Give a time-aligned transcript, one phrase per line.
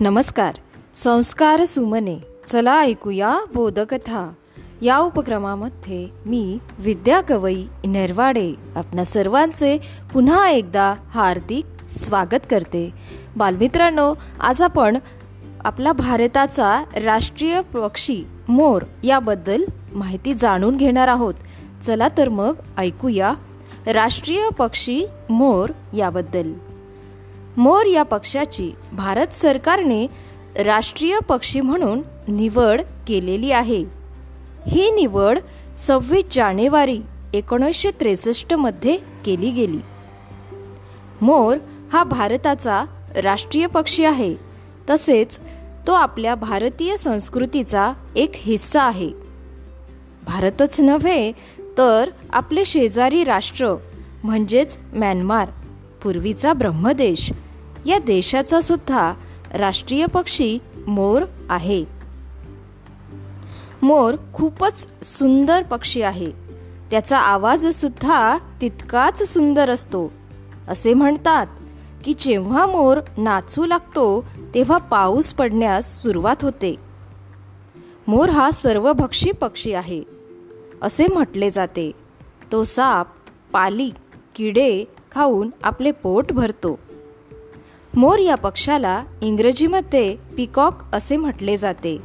[0.00, 0.54] नमस्कार.
[0.94, 2.22] संस्कार सुमने.
[2.46, 4.32] चला ऐकूया बोधकथा.
[4.82, 9.78] या उपक्रमामध्ये मी विद्या कवई नरवाडे आपणा सर्वांचे
[10.12, 11.66] पुन्हा एकदा हार्दिक
[11.98, 12.90] स्वागत करते.
[13.36, 14.98] बालमित्रांनो आज आपण
[15.64, 21.34] आपला भारताचा राष्ट्रीय पक्षी मोर याबद्दल माहिती जाणून घेणार आहोत.
[21.82, 23.34] चला तर मग ऐकूया
[23.86, 26.52] राष्ट्रीय पक्षी मोर याबद्दल.
[27.56, 30.06] मोर या पक्षाची भारत सरकारने
[30.64, 33.84] राष्ट्रीय पक्षी म्हणून निवड केलेली आहे.
[34.66, 35.38] ही निवड
[35.78, 37.00] सव्वीस जानेवारी
[37.34, 38.96] एकोणीसशे त्रेसष्टमध्ये
[39.26, 39.78] केली गेली.
[41.20, 41.56] मोर
[41.92, 42.84] हा भारताचा
[43.16, 44.36] राष्ट्रीय पक्षी आहे.
[44.90, 45.38] तसेच
[45.86, 49.10] तो आपल्या भारतीय संस्कृतीचा एक हिस्सा आहे.
[50.26, 51.32] भारतच नव्हे
[51.78, 53.74] तर आपले शेजारी राष्ट्र
[54.24, 55.48] म्हणजेच म्यानमार
[56.02, 57.32] पूर्वीचा ब्रह्मदेश
[57.86, 59.14] या देशाचा सुद्धा
[59.54, 61.84] राष्ट्रीय पक्षी मोर आहे.
[63.82, 66.30] मोर खूपच सुंदर पक्षी आहे.
[66.90, 70.12] त्याचा आवाज सुद्धा तितकाच सुंदर असतो.
[70.68, 71.46] असे म्हणतात
[72.04, 76.76] की जेव्हा मोर नाचू लागतो तेव्हा पाऊस पडण्यास सुरुवात होते.
[78.08, 80.02] मोर हा सर्वभक्षी पक्षी आहे.
[80.82, 81.92] असे म्हटले जाते.
[82.52, 83.06] तो साप
[83.52, 83.90] पाली
[84.34, 86.78] किडे खाऊन आपले पोट भरतो.
[87.96, 91.98] मोर या पक्षाला इंग्रजीमध्ये पिकॉक असे म्हटले जाते.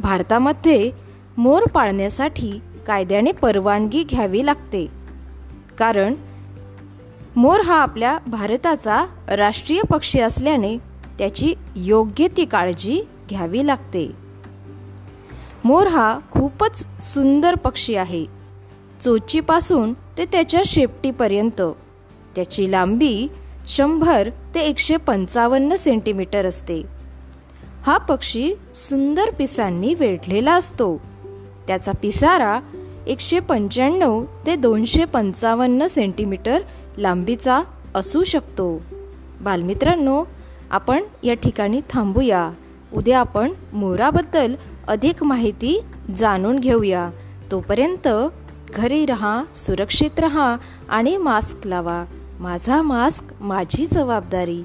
[0.00, 0.90] भारतामध्ये
[1.36, 4.86] मोर पाळण्यासाठी कायद्याने परवानगी घ्यावी लागते.
[5.78, 6.14] कारण
[7.36, 10.76] मोर हा आपल्या भारताचा राष्ट्रीय पक्षी असल्याने
[11.18, 14.12] त्याची योग्य ती काळजी घ्यावी लागते.
[15.64, 18.24] मोर हा खूपच सुंदर पक्षी आहे.
[19.00, 21.62] चोचीपासून ते त्याच्या शेपटीपर्यंत.
[22.34, 23.28] त्याची लांबी
[23.70, 26.82] शंभर ते एकशे पंचावन्न सेंटीमीटर असते.
[27.86, 31.00] हा पक्षी सुंदर पिसांनी वेढलेला असतो.
[31.66, 32.60] त्याचा पिसारा
[33.06, 36.60] एकशे पंच्याण्णव ते दोनशे पंचावन्न सेंटीमीटर
[36.98, 37.62] लांबीचा
[37.94, 38.82] असू शकतो.
[39.40, 40.24] बालमित्रांनो
[40.70, 42.50] आपण या ठिकाणी थांबूया.
[42.92, 44.54] उद्या आपण मोराबद्दल
[44.88, 45.80] अधिक माहिती
[46.16, 47.10] जाणून घेऊया.
[47.50, 48.08] तोपर्यंत
[48.74, 50.56] घरी रहा सुरक्षित रहा
[50.88, 52.04] आणि मास्क लावा.
[52.40, 54.62] माझा मास्क माझी जबाबदारी.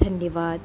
[0.00, 0.58] धन्यवाद.